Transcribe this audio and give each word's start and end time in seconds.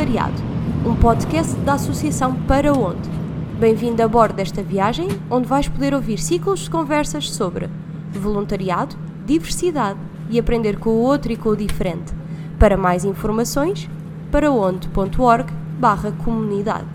Voluntariado, 0.00 0.42
um 0.86 0.96
podcast 0.96 1.54
da 1.56 1.74
Associação 1.74 2.34
Para 2.46 2.72
Onde. 2.72 3.06
Bem-vindo 3.58 4.02
a 4.02 4.08
bordo 4.08 4.34
desta 4.34 4.62
viagem, 4.62 5.08
onde 5.30 5.46
vais 5.46 5.68
poder 5.68 5.92
ouvir 5.92 6.18
ciclos 6.18 6.60
de 6.60 6.70
conversas 6.70 7.30
sobre 7.30 7.68
voluntariado, 8.10 8.96
diversidade 9.26 10.00
e 10.30 10.38
aprender 10.38 10.78
com 10.78 10.88
o 10.88 11.02
outro 11.02 11.30
e 11.30 11.36
com 11.36 11.50
o 11.50 11.56
diferente. 11.56 12.14
Para 12.58 12.78
mais 12.78 13.04
informações, 13.04 13.90
paraonde.org 14.32 15.52
barra 15.78 16.12
comunidade. 16.24 16.88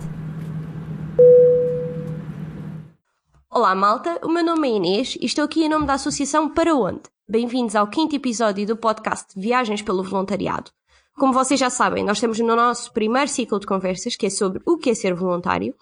Olá 3.48 3.72
malta, 3.76 4.18
o 4.24 4.28
meu 4.28 4.44
nome 4.44 4.68
é 4.68 4.72
Inês 4.72 5.16
e 5.20 5.26
estou 5.26 5.44
aqui 5.44 5.62
em 5.62 5.68
nome 5.68 5.86
da 5.86 5.94
Associação 5.94 6.48
Para 6.48 6.74
Onde. 6.74 7.02
Bem-vindos 7.28 7.76
ao 7.76 7.86
quinto 7.86 8.16
episódio 8.16 8.66
do 8.66 8.76
podcast 8.76 9.28
Viagens 9.40 9.80
pelo 9.80 10.02
Voluntariado. 10.02 10.75
Como 11.18 11.32
vocês 11.32 11.58
já 11.58 11.70
sabem, 11.70 12.04
nós 12.04 12.18
estamos 12.18 12.38
no 12.40 12.54
nosso 12.54 12.92
primeiro 12.92 13.30
ciclo 13.30 13.58
de 13.58 13.66
conversas, 13.66 14.14
que 14.16 14.26
é 14.26 14.30
sobre 14.30 14.60
o 14.66 14.76
que 14.76 14.90
é 14.90 14.94
ser 14.94 15.14
voluntário. 15.14 15.74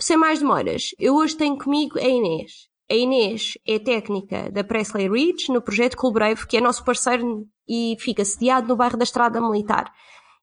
Sem 0.00 0.16
mais 0.16 0.40
demoras, 0.40 0.90
eu 0.98 1.14
hoje 1.14 1.36
tenho 1.36 1.56
comigo 1.56 1.96
a 1.96 2.02
Inês. 2.02 2.68
A 2.90 2.94
Inês 2.94 3.56
é 3.64 3.78
técnica 3.78 4.50
da 4.50 4.64
Presley 4.64 5.08
Ridge 5.08 5.52
no 5.52 5.62
projeto 5.62 5.96
Coolbrave, 5.96 6.44
que 6.44 6.56
é 6.56 6.60
nosso 6.60 6.84
parceiro 6.84 7.46
e 7.68 7.96
fica 8.00 8.24
sediado 8.24 8.66
no 8.66 8.74
bairro 8.74 8.96
da 8.96 9.04
Estrada 9.04 9.40
Militar. 9.40 9.92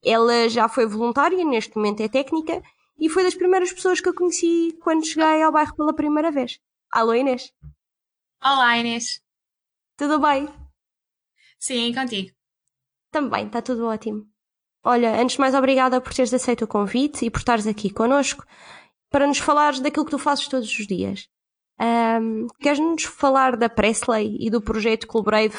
Ela 0.02 0.48
já 0.48 0.70
foi 0.70 0.85
voluntária, 0.85 1.43
neste 1.43 1.76
momento 1.76 1.99
é 1.99 2.07
técnica, 2.07 2.63
e 2.98 3.09
foi 3.09 3.23
das 3.23 3.35
primeiras 3.35 3.73
pessoas 3.73 3.99
que 3.99 4.07
eu 4.07 4.16
conheci 4.16 4.77
quando 4.81 5.05
cheguei 5.05 5.43
ao 5.43 5.52
bairro 5.52 5.76
pela 5.76 5.93
primeira 5.93 6.31
vez. 6.31 6.57
Alô 6.90 7.13
Inês? 7.13 7.52
Olá 8.41 8.77
Inês. 8.77 9.21
Tudo 9.98 10.20
bem? 10.20 10.48
Sim, 11.59 11.93
contigo. 11.93 12.38
Também, 13.12 13.48
está 13.48 13.62
tudo 13.62 13.88
ótimo. 13.88 14.26
Olha, 14.84 15.20
antes 15.20 15.35
de 15.35 15.41
mais, 15.41 15.55
obrigada 15.55 15.99
por 15.99 16.13
teres 16.13 16.34
aceito 16.34 16.63
o 16.63 16.68
convite 16.68 17.26
e 17.26 17.29
por 17.29 17.40
estares 17.40 17.68
aqui 17.68 17.90
connosco 17.90 18.46
para 19.10 19.27
nos 19.27 19.40
falares 19.40 19.79
daquilo 19.79 20.05
que 20.05 20.12
tu 20.12 20.20
fazes 20.20 20.48
todos 20.48 20.70
os 20.70 20.88
dias. 20.88 21.27
Um, 21.80 22.48
Queres-nos 22.60 23.04
falar 23.04 23.55
da 23.57 23.70
Presley 23.70 24.37
e 24.40 24.49
do 24.49 24.62
projeto 24.62 25.07
Cool 25.07 25.24
Brave 25.24 25.55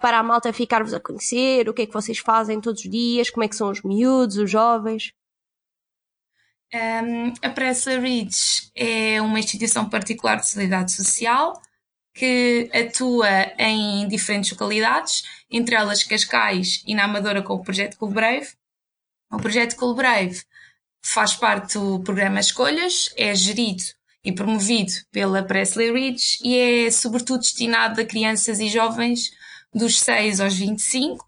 para 0.00 0.18
a 0.18 0.22
malta 0.22 0.52
ficar-vos 0.52 0.94
a 0.94 1.00
conhecer? 1.00 1.68
O 1.68 1.74
que 1.74 1.82
é 1.82 1.86
que 1.86 1.92
vocês 1.92 2.18
fazem 2.18 2.60
todos 2.60 2.84
os 2.84 2.90
dias? 2.90 3.30
Como 3.30 3.44
é 3.44 3.48
que 3.48 3.56
são 3.56 3.70
os 3.70 3.82
miúdos, 3.82 4.36
os 4.36 4.50
jovens? 4.50 5.12
Um, 6.74 7.32
a 7.42 7.50
Presley 7.50 7.98
Ridge 7.98 8.70
é 8.74 9.20
uma 9.20 9.38
instituição 9.38 9.88
particular 9.88 10.36
de 10.36 10.48
solidariedade 10.48 10.92
social 10.92 11.60
que 12.14 12.70
atua 12.72 13.28
em 13.58 14.06
diferentes 14.08 14.50
localidades, 14.50 15.22
entre 15.50 15.74
elas 15.74 16.04
Cascais 16.04 16.82
e 16.86 16.94
na 16.94 17.04
Amadora 17.04 17.42
com 17.42 17.54
o 17.54 17.62
projeto 17.62 17.96
Colbrave. 17.96 18.48
O 19.30 19.38
projeto 19.38 19.76
Colbrave 19.76 20.42
faz 21.02 21.34
parte 21.34 21.78
do 21.78 22.00
programa 22.00 22.40
Escolhas, 22.40 23.12
é 23.16 23.34
gerido 23.34 23.82
e 24.24 24.30
promovido 24.30 24.92
pela 25.10 25.42
Presley 25.42 25.90
Ridge 25.90 26.38
e 26.44 26.56
é 26.86 26.90
sobretudo 26.90 27.40
destinado 27.40 28.00
a 28.00 28.04
crianças 28.04 28.60
e 28.60 28.68
jovens 28.68 29.32
dos 29.74 29.98
6 30.00 30.40
aos 30.40 30.54
25. 30.54 31.24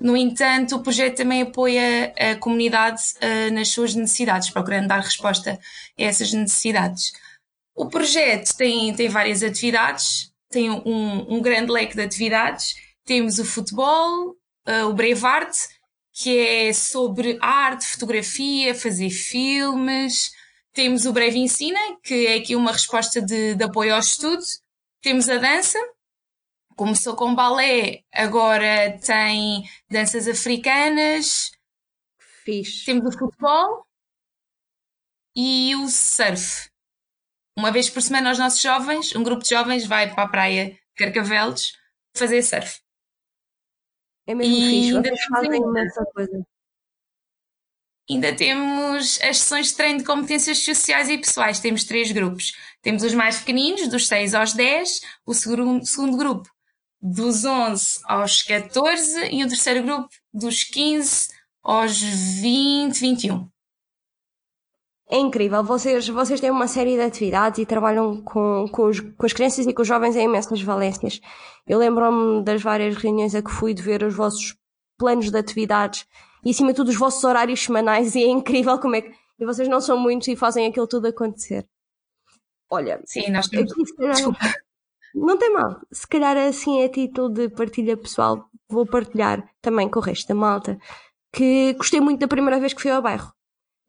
No 0.00 0.16
entanto, 0.16 0.74
o 0.74 0.82
projeto 0.82 1.18
também 1.18 1.42
apoia 1.42 2.12
a 2.18 2.34
comunidade 2.36 3.00
uh, 3.16 3.54
nas 3.54 3.68
suas 3.68 3.94
necessidades, 3.94 4.50
procurando 4.50 4.88
dar 4.88 5.00
resposta 5.00 5.52
a 5.52 5.58
essas 6.02 6.32
necessidades. 6.32 7.12
O 7.74 7.88
projeto 7.88 8.54
tem, 8.56 8.94
tem 8.94 9.08
várias 9.08 9.42
atividades, 9.42 10.32
tem 10.50 10.70
um, 10.70 11.34
um 11.34 11.40
grande 11.40 11.72
leque 11.72 11.94
de 11.94 12.02
atividades. 12.02 12.74
Temos 13.04 13.38
o 13.38 13.44
futebol, 13.44 14.36
uh, 14.68 14.86
o 14.88 14.94
Breve 14.94 15.26
Art, 15.26 15.56
que 16.12 16.38
é 16.38 16.72
sobre 16.72 17.38
arte, 17.40 17.86
fotografia, 17.86 18.74
fazer 18.74 19.10
filmes. 19.10 20.30
Temos 20.72 21.06
o 21.06 21.12
Breve 21.12 21.38
Ensina, 21.38 21.80
que 22.02 22.26
é 22.26 22.36
aqui 22.36 22.54
uma 22.54 22.72
resposta 22.72 23.20
de, 23.20 23.54
de 23.54 23.64
apoio 23.64 23.94
ao 23.94 24.00
estudo. 24.00 24.42
Temos 25.00 25.28
a 25.28 25.38
dança, 25.38 25.78
começou 26.76 27.16
com 27.16 27.34
balé, 27.34 28.04
agora 28.12 28.98
tem 28.98 29.64
danças 29.90 30.28
africanas. 30.28 31.50
Fixe. 32.44 32.84
Temos 32.84 33.14
o 33.14 33.18
futebol 33.18 33.86
e 35.34 35.74
o 35.76 35.88
surf. 35.88 36.71
Uma 37.56 37.70
vez 37.70 37.90
por 37.90 38.00
semana, 38.00 38.32
os 38.32 38.38
nossos 38.38 38.60
jovens, 38.60 39.14
um 39.14 39.22
grupo 39.22 39.42
de 39.42 39.50
jovens, 39.50 39.86
vai 39.86 40.12
para 40.12 40.24
a 40.24 40.28
praia 40.28 40.78
Carcavelos 40.96 41.76
fazer 42.16 42.42
surf. 42.42 42.80
É 44.26 44.34
mesmo 44.34 44.54
e 44.54 44.60
fixe, 44.60 44.92
vocês 44.92 45.24
fazem 45.24 45.60
imensa 45.60 46.04
coisa. 46.14 46.46
Ainda 48.10 48.34
temos 48.34 49.20
as 49.22 49.38
sessões 49.38 49.68
de 49.68 49.76
treino 49.76 49.98
de 49.98 50.04
competências 50.04 50.58
sociais 50.58 51.08
e 51.08 51.18
pessoais. 51.18 51.60
Temos 51.60 51.84
três 51.84 52.10
grupos. 52.10 52.52
Temos 52.80 53.02
os 53.02 53.14
mais 53.14 53.38
pequeninos, 53.38 53.88
dos 53.88 54.08
6 54.08 54.34
aos 54.34 54.52
10, 54.54 55.00
o 55.26 55.34
segundo, 55.34 55.84
segundo 55.86 56.16
grupo 56.16 56.50
dos 57.00 57.44
11 57.44 58.00
aos 58.04 58.42
14 58.42 59.28
e 59.32 59.44
o 59.44 59.48
terceiro 59.48 59.82
grupo 59.82 60.08
dos 60.32 60.62
15 60.64 61.28
aos 61.62 62.00
20, 62.00 63.00
21 63.00 63.51
é 65.12 65.18
incrível. 65.18 65.62
Vocês, 65.62 66.08
vocês 66.08 66.40
têm 66.40 66.50
uma 66.50 66.66
série 66.66 66.94
de 66.94 67.02
atividades 67.02 67.58
e 67.58 67.66
trabalham 67.66 68.22
com, 68.22 68.66
com, 68.72 68.86
os, 68.86 68.98
com 68.98 69.26
as 69.26 69.34
crianças 69.34 69.66
e 69.66 69.74
com 69.74 69.82
os 69.82 69.88
jovens 69.88 70.16
em 70.16 70.24
imensas 70.24 70.62
valências. 70.62 71.20
Eu 71.66 71.78
lembro-me 71.78 72.42
das 72.42 72.62
várias 72.62 72.96
reuniões 72.96 73.34
a 73.34 73.42
que 73.42 73.50
fui 73.50 73.74
de 73.74 73.82
ver 73.82 74.02
os 74.02 74.14
vossos 74.14 74.56
planos 74.96 75.30
de 75.30 75.36
atividades 75.36 76.06
e, 76.42 76.50
acima 76.50 76.70
de 76.70 76.76
tudo, 76.76 76.88
os 76.88 76.96
vossos 76.96 77.22
horários 77.24 77.62
semanais. 77.62 78.14
E 78.14 78.22
é 78.22 78.26
incrível 78.26 78.78
como 78.78 78.96
é 78.96 79.02
que. 79.02 79.14
E 79.38 79.44
vocês 79.44 79.68
não 79.68 79.82
são 79.82 79.98
muitos 79.98 80.28
e 80.28 80.34
fazem 80.34 80.66
aquilo 80.66 80.86
tudo 80.86 81.08
acontecer. 81.08 81.68
Olha. 82.70 82.98
Sim, 83.04 83.30
nós 83.30 83.48
temos. 83.48 83.70
Aqui, 83.70 83.94
calhar, 83.94 84.16
não 85.14 85.36
tem 85.36 85.52
mal. 85.52 85.78
Se 85.92 86.08
calhar, 86.08 86.38
assim, 86.38 86.82
a 86.82 86.88
título 86.88 87.28
de 87.28 87.50
partilha 87.50 87.98
pessoal, 87.98 88.48
vou 88.66 88.86
partilhar 88.86 89.46
também 89.60 89.90
com 89.90 89.98
o 89.98 90.02
resto 90.02 90.28
da 90.28 90.34
malta 90.34 90.78
que 91.30 91.74
gostei 91.74 92.00
muito 92.00 92.20
da 92.20 92.28
primeira 92.28 92.58
vez 92.58 92.72
que 92.72 92.80
fui 92.80 92.90
ao 92.90 93.02
bairro 93.02 93.30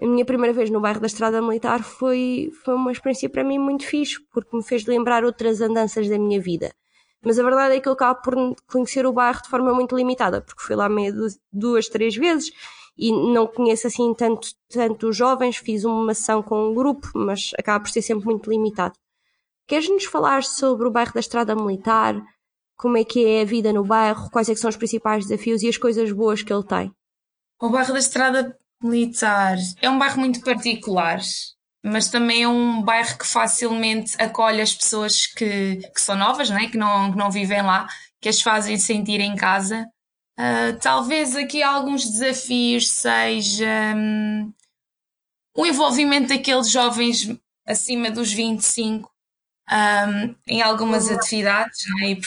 a 0.02 0.06
minha 0.06 0.26
primeira 0.26 0.54
vez 0.54 0.70
no 0.70 0.80
bairro 0.80 1.00
da 1.00 1.08
Estrada 1.08 1.42
Militar 1.42 1.84
foi, 1.84 2.52
foi 2.64 2.76
uma 2.76 2.92
experiência 2.92 3.30
para 3.30 3.44
mim 3.44 3.58
muito 3.58 3.86
fixe, 3.86 4.20
porque 4.32 4.56
me 4.56 4.64
fez 4.64 4.86
lembrar 4.86 5.24
outras 5.24 5.62
andanças 5.62 6.10
da 6.10 6.18
minha 6.18 6.42
vida. 6.42 6.74
Mas 7.24 7.40
a 7.40 7.44
verdade 7.44 7.76
é 7.76 7.80
que 7.80 7.88
eu 7.88 7.94
acabo 7.94 8.22
por 8.22 8.36
conhecer 8.68 9.06
o 9.06 9.14
bairro 9.14 9.42
de 9.42 9.50
forma 9.50 9.74
muito 9.74 9.96
limitada, 9.96 10.42
porque 10.42 10.62
fui 10.62 10.76
lá 10.76 10.90
meio 10.90 11.14
duas, 11.52 11.88
três 11.88 12.16
vezes 12.16 12.52
e 12.98 13.12
não 13.12 13.48
conheço 13.48 13.88
assim 13.88 14.14
tanto, 14.14 14.50
tanto 14.70 15.08
os 15.08 15.16
jovens, 15.16 15.58
fiz 15.58 15.84
uma 15.84 16.12
ação 16.12 16.44
com 16.44 16.70
um 16.70 16.74
grupo, 16.74 17.10
mas 17.16 17.52
acaba 17.58 17.84
por 17.84 17.90
ser 17.90 18.02
sempre 18.02 18.26
muito 18.26 18.50
limitado. 18.50 18.96
Queres-nos 19.66 20.04
falar 20.06 20.44
sobre 20.44 20.88
o 20.88 20.92
bairro 20.92 21.14
da 21.14 21.22
Estrada 21.22 21.56
Militar? 21.56 22.22
Como 22.76 22.98
é 22.98 23.04
que 23.04 23.26
é 23.26 23.42
a 23.42 23.46
vida 23.46 23.72
no 23.72 23.86
bairro? 23.86 24.30
Quais 24.30 24.50
é 24.50 24.56
são 24.56 24.70
os 24.70 24.76
principais 24.76 25.26
desafios 25.26 25.64
e 25.64 25.70
as 25.70 25.78
coisas 25.78 26.12
boas 26.12 26.44
que 26.44 26.52
ele 26.52 26.64
tem? 26.64 26.94
O 27.62 27.70
bairro 27.70 27.94
da 27.94 28.00
Estrada 28.00 28.58
Militar 28.88 29.58
é 29.82 29.90
um 29.90 29.98
bairro 29.98 30.20
muito 30.20 30.42
particular, 30.42 31.20
mas 31.84 32.10
também 32.10 32.44
é 32.44 32.48
um 32.48 32.82
bairro 32.82 33.18
que 33.18 33.28
facilmente 33.28 34.16
acolhe 34.22 34.62
as 34.62 34.74
pessoas 34.74 35.28
que, 35.28 35.78
que 35.94 36.02
são 36.02 36.16
novas, 36.16 36.50
né? 36.50 36.70
que, 36.70 36.78
não, 36.78 37.12
que 37.12 37.18
não 37.18 37.30
vivem 37.32 37.62
lá, 37.62 37.88
que 38.22 38.30
as 38.30 38.42
fazem 38.42 38.78
sentir 38.78 39.20
em 39.20 39.36
casa. 39.36 39.88
Uh, 40.40 40.80
talvez 40.82 41.36
aqui 41.36 41.62
alguns 41.62 42.06
desafios 42.06 42.90
seja 42.90 43.94
um, 43.96 44.52
o 45.56 45.66
envolvimento 45.66 46.30
daqueles 46.30 46.72
jovens 46.72 47.30
acima 47.68 48.10
dos 48.10 48.34
25 48.34 49.14
um, 49.72 50.36
em 50.48 50.62
algumas 50.62 51.08
uhum. 51.08 51.16
atividades, 51.16 51.86
né? 51.96 52.12
e 52.12 52.22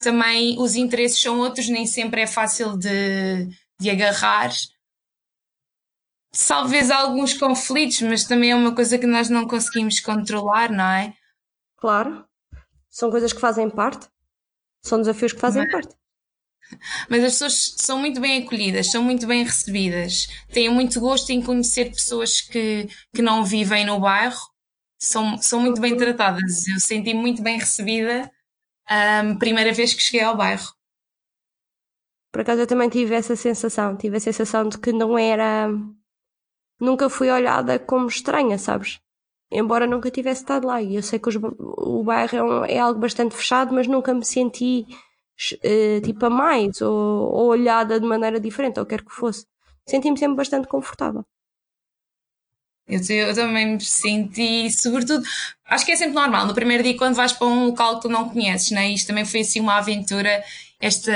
também 0.00 0.60
os 0.60 0.74
interesses 0.74 1.20
são 1.20 1.38
outros, 1.38 1.68
nem 1.68 1.86
sempre 1.86 2.22
é 2.22 2.26
fácil 2.26 2.76
de, 2.76 3.48
de 3.80 3.90
agarrar 3.90 4.50
talvez 6.46 6.90
alguns 6.90 7.34
conflitos, 7.34 8.00
mas 8.02 8.24
também 8.24 8.50
é 8.50 8.54
uma 8.54 8.74
coisa 8.74 8.98
que 8.98 9.06
nós 9.06 9.28
não 9.28 9.46
conseguimos 9.46 10.00
controlar, 10.00 10.70
não 10.70 10.84
é? 10.84 11.14
Claro. 11.76 12.24
São 12.90 13.10
coisas 13.10 13.32
que 13.32 13.40
fazem 13.40 13.70
parte. 13.70 14.08
São 14.82 14.98
desafios 14.98 15.32
que 15.32 15.40
fazem 15.40 15.62
mas, 15.64 15.72
parte. 15.72 15.94
Mas 17.08 17.24
as 17.24 17.32
pessoas 17.32 17.74
são 17.78 17.98
muito 17.98 18.20
bem 18.20 18.42
acolhidas, 18.42 18.90
são 18.90 19.02
muito 19.02 19.26
bem 19.26 19.44
recebidas. 19.44 20.28
Tenho 20.52 20.72
muito 20.72 21.00
gosto 21.00 21.30
em 21.30 21.42
conhecer 21.42 21.90
pessoas 21.90 22.40
que, 22.40 22.88
que 23.14 23.22
não 23.22 23.44
vivem 23.44 23.84
no 23.84 24.00
bairro. 24.00 24.40
São, 24.98 25.38
são 25.38 25.60
muito 25.60 25.80
bem 25.80 25.96
tratadas. 25.96 26.66
Eu 26.66 26.80
senti 26.80 27.14
muito 27.14 27.42
bem 27.42 27.58
recebida 27.58 28.30
a 28.86 29.22
um, 29.24 29.38
primeira 29.38 29.72
vez 29.72 29.94
que 29.94 30.02
cheguei 30.02 30.22
ao 30.22 30.36
bairro. 30.36 30.72
Por 32.32 32.42
acaso 32.42 32.62
eu 32.62 32.66
também 32.66 32.88
tive 32.88 33.14
essa 33.14 33.36
sensação. 33.36 33.96
Tive 33.96 34.16
a 34.16 34.20
sensação 34.20 34.68
de 34.68 34.78
que 34.78 34.92
não 34.92 35.18
era 35.18 35.68
nunca 36.80 37.08
fui 37.08 37.30
olhada 37.30 37.78
como 37.78 38.06
estranha, 38.08 38.58
sabes? 38.58 39.00
Embora 39.50 39.86
nunca 39.86 40.10
tivesse 40.10 40.42
estado 40.42 40.66
lá. 40.66 40.82
E 40.82 40.96
eu 40.96 41.02
sei 41.02 41.18
que 41.18 41.28
os, 41.28 41.36
o 41.36 42.02
bairro 42.04 42.36
é, 42.36 42.42
um, 42.42 42.64
é, 42.64 42.78
algo 42.78 43.00
bastante 43.00 43.34
fechado, 43.34 43.74
mas 43.74 43.86
nunca 43.86 44.12
me 44.12 44.24
senti 44.24 44.86
uh, 45.54 46.00
tipo 46.02 46.26
a 46.26 46.30
mais 46.30 46.80
ou, 46.80 46.92
ou, 47.32 47.46
olhada 47.48 47.98
de 47.98 48.06
maneira 48.06 48.38
diferente, 48.40 48.78
ou 48.78 48.86
quer 48.86 49.02
que 49.02 49.12
fosse. 49.12 49.46
senti-me 49.86 50.18
sempre 50.18 50.36
bastante 50.36 50.68
confortável. 50.68 51.24
Eu, 52.86 53.00
eu, 53.10 53.34
também 53.34 53.74
me 53.74 53.80
senti, 53.82 54.70
sobretudo, 54.70 55.22
acho 55.66 55.84
que 55.84 55.92
é 55.92 55.96
sempre 55.96 56.14
normal, 56.14 56.46
no 56.46 56.54
primeiro 56.54 56.82
dia 56.82 56.96
quando 56.96 57.14
vais 57.14 57.32
para 57.32 57.46
um 57.46 57.66
local 57.66 57.96
que 57.96 58.02
tu 58.02 58.08
não 58.08 58.30
conheces, 58.30 58.70
né? 58.70 58.88
isto 58.88 59.08
também 59.08 59.26
foi 59.26 59.40
assim 59.40 59.60
uma 59.60 59.76
aventura, 59.76 60.42
esta, 60.80 61.12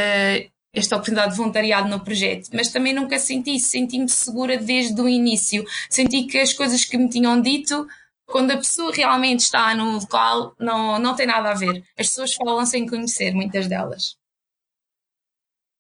esta 0.73 0.97
oportunidade 0.97 1.33
de 1.33 1.37
voluntariado 1.37 1.89
no 1.89 2.01
projeto, 2.01 2.49
mas 2.55 2.73
também 2.73 2.95
nunca 2.95 3.19
senti 3.19 3.57
isso, 3.57 3.69
senti-me 3.69 4.09
segura 4.09 4.57
desde 4.57 5.01
o 5.01 5.09
início, 5.09 5.65
senti 5.91 6.25
que 6.25 6.39
as 6.39 6.53
coisas 6.53 6.85
que 6.85 6.97
me 6.97 7.09
tinham 7.09 7.41
dito, 7.41 7.87
quando 8.25 8.53
a 8.53 8.57
pessoa 8.57 8.93
realmente 8.93 9.41
está 9.41 9.75
no 9.75 9.99
local, 9.99 10.55
não, 10.59 10.99
não 10.99 11.15
tem 11.15 11.27
nada 11.27 11.51
a 11.51 11.55
ver. 11.55 11.85
As 11.99 12.07
pessoas 12.09 12.35
falam 12.35 12.65
sem 12.65 12.87
conhecer, 12.89 13.35
muitas 13.35 13.69
delas. 13.69 14.17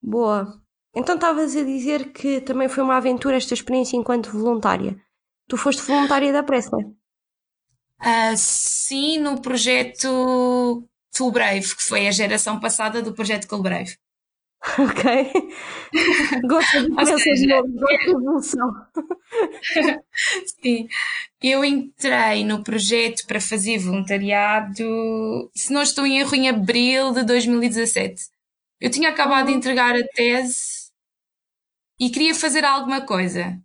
Boa. 0.03 0.61
Então 0.95 1.15
estavas 1.15 1.57
a 1.57 1.65
dizer 1.65 2.13
que 2.13 2.43
também 2.43 2.69
foi 2.69 2.85
uma 2.85 2.99
aventura 2.99 3.37
esta 3.37 3.55
experiência 3.55 3.97
enquanto 3.97 4.31
voluntária. 4.31 5.01
Tu 5.49 5.57
foste 5.57 5.81
voluntária 5.83 6.33
da 6.33 6.43
Presley? 6.43 6.85
Uh, 6.85 8.37
sim, 8.37 9.19
no 9.19 9.41
projeto 9.41 10.87
Full 11.15 11.31
Brave, 11.31 11.77
que 11.77 11.83
foi 11.83 12.09
a 12.09 12.11
geração 12.11 12.61
passada 12.61 13.01
do 13.01 13.15
projeto 13.15 13.47
Cool 13.47 13.63
Brave. 13.63 13.97
Ok. 14.79 15.33
Gosto 16.47 16.83
de 16.83 16.89
gosto 16.95 18.05
de 18.05 18.11
evolução. 18.11 18.71
Sim. 20.63 20.87
Eu 21.43 21.65
entrei 21.65 22.45
no 22.45 22.63
projeto 22.63 23.27
para 23.27 23.41
fazer 23.41 23.79
voluntariado, 23.79 25.51
se 25.55 25.73
não 25.73 25.83
estou 25.83 26.07
em 26.07 26.21
erro, 26.21 26.35
em 26.35 26.49
abril 26.49 27.13
de 27.13 27.25
2017. 27.25 28.23
Eu 28.81 28.91
tinha 28.91 29.11
acabado 29.11 29.47
de 29.47 29.53
uhum. 29.53 29.59
entregar 29.59 29.97
a 29.97 30.07
tese 30.15 30.91
e 31.99 32.11
queria 32.11 32.35
fazer 32.35 32.65
alguma 32.65 33.01
coisa. 33.01 33.59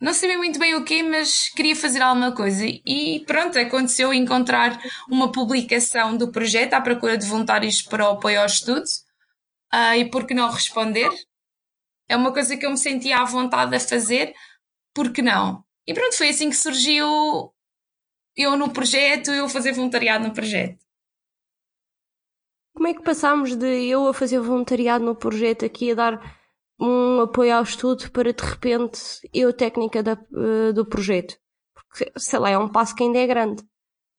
Não 0.00 0.12
sabia 0.12 0.36
muito 0.36 0.58
bem 0.58 0.74
o 0.74 0.84
quê, 0.84 1.02
mas 1.02 1.48
queria 1.48 1.74
fazer 1.74 2.02
alguma 2.02 2.32
coisa. 2.32 2.64
E 2.64 3.24
pronto, 3.26 3.58
aconteceu 3.58 4.12
encontrar 4.12 4.78
uma 5.08 5.32
publicação 5.32 6.16
do 6.16 6.30
projeto 6.30 6.74
à 6.74 6.80
procura 6.80 7.16
de 7.16 7.26
voluntários 7.26 7.82
para 7.82 8.04
o 8.04 8.12
apoio 8.12 8.40
ao 8.40 8.46
estudo. 8.46 8.84
Uh, 9.74 9.96
e 9.96 10.08
por 10.08 10.24
que 10.24 10.34
não 10.34 10.48
responder? 10.50 11.10
É 12.08 12.14
uma 12.16 12.32
coisa 12.32 12.56
que 12.56 12.64
eu 12.64 12.70
me 12.70 12.78
sentia 12.78 13.18
à 13.18 13.24
vontade 13.24 13.74
a 13.74 13.80
fazer, 13.80 14.32
por 14.94 15.12
que 15.12 15.20
não? 15.20 15.64
E 15.84 15.92
pronto, 15.92 16.16
foi 16.16 16.28
assim 16.28 16.48
que 16.48 16.56
surgiu 16.56 17.52
eu 18.36 18.56
no 18.56 18.72
projeto, 18.72 19.32
eu 19.32 19.48
fazer 19.48 19.72
voluntariado 19.72 20.28
no 20.28 20.32
projeto. 20.32 20.78
Como 22.72 22.86
é 22.86 22.94
que 22.94 23.02
passámos 23.02 23.56
de 23.56 23.86
eu 23.86 24.06
a 24.06 24.14
fazer 24.14 24.38
voluntariado 24.38 25.04
no 25.04 25.16
projeto 25.16 25.64
aqui 25.64 25.90
a 25.90 25.94
dar 25.94 26.38
um 26.78 27.20
apoio 27.20 27.56
ao 27.56 27.62
estudo 27.62 28.10
para 28.10 28.32
de 28.32 28.44
repente 28.44 29.00
eu 29.32 29.52
técnica 29.52 30.02
da, 30.02 30.12
uh, 30.12 30.72
do 30.72 30.86
projeto? 30.86 31.36
Porque, 31.74 32.12
sei 32.16 32.38
lá, 32.38 32.50
é 32.50 32.58
um 32.58 32.68
passo 32.68 32.94
que 32.94 33.02
ainda 33.02 33.18
é 33.18 33.26
grande. 33.26 33.64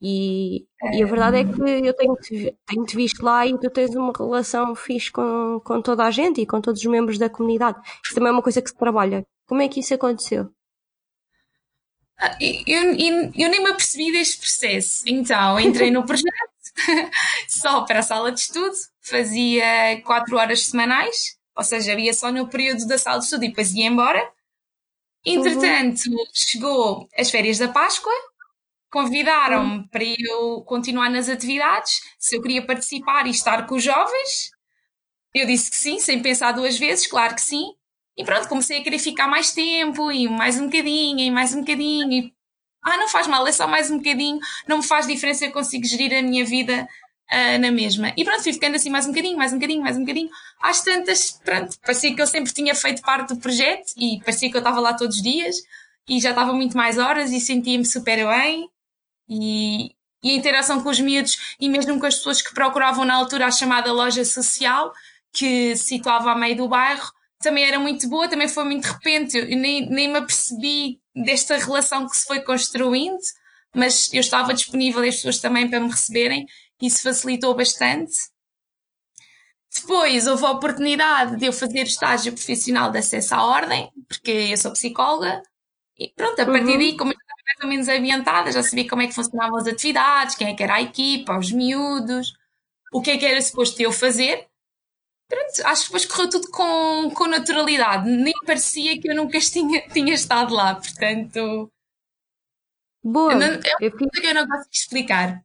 E, 0.07 0.67
e 0.93 1.01
a 1.01 1.07
verdade 1.07 1.37
é 1.37 1.43
que 1.43 1.87
eu 1.87 1.93
tenho-te 1.95 2.55
tenho 2.67 2.85
-te 2.85 2.95
visto 2.95 3.23
lá 3.23 3.43
e 3.43 3.57
tu 3.57 3.71
tens 3.71 3.95
uma 3.95 4.13
relação 4.15 4.75
fixe 4.75 5.11
com, 5.11 5.59
com 5.65 5.81
toda 5.81 6.03
a 6.03 6.11
gente 6.11 6.41
e 6.41 6.45
com 6.45 6.61
todos 6.61 6.79
os 6.79 6.85
membros 6.85 7.17
da 7.17 7.27
comunidade. 7.27 7.79
Isso 8.03 8.13
também 8.13 8.29
é 8.29 8.31
uma 8.31 8.43
coisa 8.43 8.61
que 8.61 8.69
se 8.69 8.77
trabalha. 8.77 9.25
Como 9.47 9.63
é 9.63 9.67
que 9.67 9.79
isso 9.79 9.95
aconteceu? 9.95 10.51
Ah, 12.19 12.37
eu, 12.39 12.93
eu, 12.93 13.31
eu, 13.35 13.49
nem 13.49 13.63
me 13.63 13.71
apercebi 13.71 14.11
deste 14.11 14.37
processo. 14.37 15.01
Então, 15.07 15.59
entrei 15.59 15.89
no 15.89 16.05
projeto 16.05 16.55
só 17.49 17.81
para 17.81 17.99
a 17.99 18.03
sala 18.03 18.31
de 18.31 18.41
estudo, 18.41 18.75
fazia 19.01 19.99
quatro 20.03 20.37
horas 20.37 20.67
semanais, 20.67 21.35
ou 21.57 21.63
seja, 21.63 21.93
havia 21.93 22.13
só 22.13 22.31
no 22.31 22.47
período 22.47 22.85
da 22.85 22.99
sala 22.99 23.17
de 23.17 23.25
estudo 23.25 23.45
e 23.45 23.49
depois 23.49 23.73
ia 23.73 23.87
embora. 23.87 24.21
Entretanto, 25.25 26.03
uhum. 26.11 26.25
chegou 26.31 27.09
as 27.17 27.31
férias 27.31 27.57
da 27.57 27.67
Páscoa, 27.67 28.13
convidaram-me 28.91 29.77
uhum. 29.77 29.87
para 29.87 30.03
eu 30.03 30.61
continuar 30.61 31.09
nas 31.09 31.29
atividades, 31.29 32.01
se 32.17 32.35
eu 32.35 32.41
queria 32.41 32.65
participar 32.65 33.27
e 33.27 33.31
estar 33.31 33.65
com 33.65 33.75
os 33.75 33.83
jovens. 33.83 34.51
Eu 35.33 35.45
disse 35.45 35.69
que 35.69 35.77
sim, 35.77 35.99
sem 35.99 36.21
pensar 36.21 36.53
duas 36.53 36.77
vezes, 36.77 37.07
claro 37.07 37.35
que 37.35 37.41
sim. 37.41 37.73
E 38.17 38.23
pronto, 38.23 38.47
comecei 38.47 38.79
a 38.79 38.83
querer 38.83 38.99
ficar 38.99 39.27
mais 39.27 39.51
tempo, 39.51 40.11
e 40.11 40.29
mais 40.29 40.57
um 40.57 40.65
bocadinho, 40.65 41.19
e 41.19 41.29
mais 41.29 41.53
um 41.53 41.59
bocadinho. 41.59 42.11
E, 42.11 42.33
ah, 42.85 42.97
não 42.97 43.09
faz 43.09 43.27
mal, 43.27 43.45
é 43.45 43.51
só 43.51 43.67
mais 43.67 43.91
um 43.91 43.97
bocadinho, 43.97 44.39
não 44.67 44.77
me 44.77 44.83
faz 44.83 45.05
diferença, 45.05 45.45
eu 45.45 45.51
consigo 45.51 45.85
gerir 45.85 46.17
a 46.17 46.21
minha 46.21 46.45
vida 46.45 46.88
uh, 47.31 47.59
na 47.59 47.71
mesma. 47.71 48.13
E 48.15 48.23
pronto, 48.23 48.43
fui 48.43 48.53
ficando 48.53 48.75
assim 48.75 48.89
mais 48.89 49.05
um 49.05 49.09
bocadinho, 49.09 49.38
mais 49.38 49.51
um 49.51 49.57
bocadinho, 49.57 49.81
mais 49.81 49.97
um 49.97 50.01
bocadinho. 50.01 50.29
Às 50.61 50.81
tantas, 50.81 51.31
pronto, 51.43 51.77
parecia 51.81 52.15
que 52.15 52.21
eu 52.21 52.27
sempre 52.27 52.53
tinha 52.53 52.73
feito 52.73 53.01
parte 53.01 53.33
do 53.33 53.41
projeto 53.41 53.91
e 53.97 54.19
parecia 54.19 54.49
que 54.49 54.55
eu 54.55 54.59
estava 54.59 54.79
lá 54.79 54.93
todos 54.93 55.17
os 55.17 55.23
dias 55.23 55.57
e 56.07 56.19
já 56.19 56.29
estava 56.29 56.53
muito 56.53 56.77
mais 56.77 56.97
horas 56.97 57.31
e 57.31 57.39
sentia-me 57.39 57.85
super 57.85 58.25
bem. 58.27 58.69
E, 59.27 59.95
e 60.24 60.31
a 60.31 60.33
interação 60.33 60.81
com 60.81 60.89
os 60.89 61.00
miúdos 61.00 61.56
e 61.60 61.69
mesmo 61.69 62.00
com 62.00 62.06
as 62.06 62.16
pessoas 62.16 62.42
que 62.42 62.54
procuravam 62.54 63.06
na 63.06 63.16
altura 63.16 63.48
a 63.48 63.51
chamada 63.51 63.92
loja 63.92 64.24
social, 64.25 64.92
que 65.31 65.75
se 65.75 65.86
situava 65.86 66.31
a 66.31 66.36
meio 66.36 66.56
do 66.56 66.68
bairro, 66.68 67.12
também 67.39 67.66
era 67.66 67.77
muito 67.80 68.07
boa, 68.10 68.27
também 68.27 68.48
foi 68.48 68.63
muito 68.63 68.83
de 68.83 68.92
repente, 68.92 69.38
eu 69.38 69.45
nem, 69.57 69.88
nem 69.89 70.07
me 70.07 70.18
apercebi 70.18 71.00
desta 71.16 71.57
relação 71.57 72.07
que 72.07 72.18
se 72.18 72.25
foi 72.25 72.42
construindo, 72.42 73.19
mas 73.75 74.12
eu 74.13 74.22
estava 74.22 74.54
disponível 74.54 75.04
e 75.04 75.10
as 75.10 75.16
pessoas 75.16 75.39
também 75.39 75.69
para 75.69 75.80
me 75.80 75.89
receberem, 75.89 76.45
isso 76.81 77.04
facilitou 77.04 77.54
bastante. 77.56 78.13
Depois 79.74 80.25
houve 80.25 80.45
a 80.45 80.51
oportunidade 80.51 81.38
de 81.38 81.45
eu 81.45 81.54
fazer 81.54 81.83
estágio 81.83 82.31
profissional 82.31 82.92
de 82.92 83.00
acesso 83.00 83.36
à 83.36 83.44
ordem, 83.44 83.92
porque 84.07 84.31
eu 84.31 84.57
sou 84.57 84.72
psicóloga, 84.72 85.42
e 85.98 86.10
pronto, 86.16 86.39
a 86.39 86.45
partir 86.45 86.72
uhum. 86.72 86.77
daí, 86.77 86.98
como 86.98 87.12
eu 87.12 87.18
mais 87.45 87.59
ou 87.63 87.68
menos 87.68 87.88
ambientada, 87.88 88.51
já 88.51 88.63
sabia 88.63 88.88
como 88.88 89.01
é 89.01 89.07
que 89.07 89.13
funcionavam 89.13 89.57
as 89.57 89.68
atividades, 89.68 90.36
quem 90.36 90.50
é 90.50 90.56
que 90.56 90.63
era 90.63 90.75
a 90.75 90.81
equipa, 90.81 91.38
os 91.38 91.51
miúdos, 91.51 92.33
o 92.92 93.01
que 93.01 93.12
é 93.12 93.18
que 93.18 93.25
era 93.25 93.42
suposto 93.42 93.81
eu 93.81 93.92
fazer, 93.92 94.47
Pronto, 95.27 95.65
acho 95.65 95.81
que 95.81 95.88
depois 95.88 96.06
correu 96.06 96.30
tudo 96.30 96.51
com, 96.51 97.09
com 97.12 97.27
naturalidade. 97.27 98.09
Nem 98.09 98.33
parecia 98.45 99.00
que 99.00 99.09
eu 99.09 99.15
nunca 99.15 99.39
tinha, 99.42 99.81
tinha 99.89 100.13
estado 100.13 100.53
lá, 100.53 100.75
portanto. 100.75 101.71
Boa! 103.03 103.33
Eu 103.33 103.39
não, 103.39 103.45
é 103.48 103.88
uma 103.88 103.91
coisa 103.91 104.22
que 104.22 104.27
eu 104.27 104.34
não 104.34 104.48
gosto 104.48 104.69
de 104.69 104.77
explicar. 104.77 105.43